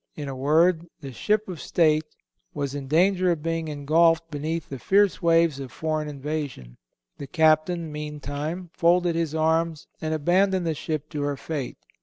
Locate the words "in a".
0.15-0.35